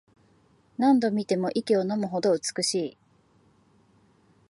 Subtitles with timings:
[0.79, 2.97] 何度見ても息をのむほど美しい